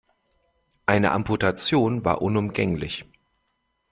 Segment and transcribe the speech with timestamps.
[0.87, 3.05] Eine Amputation war unumgänglich.